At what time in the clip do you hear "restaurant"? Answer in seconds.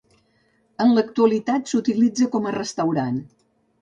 2.59-3.21